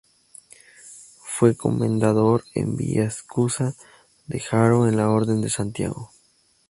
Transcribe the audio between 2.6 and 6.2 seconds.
Villaescusa de Haro en la Orden de Santiago.